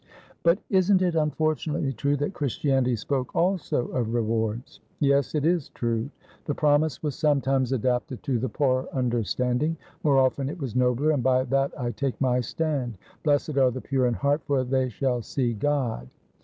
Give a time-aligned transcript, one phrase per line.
[0.41, 6.09] "But isn't it unfortunately true that Christianity spoke also of rewards?" "Yes, it is true.
[6.45, 9.77] The promise was sometimes adapted to the poorer understanding.
[10.03, 12.97] More often, it was nobler, and by that I take my stand.
[13.21, 16.09] 'Blessed are the pure in heart, for they shall see God.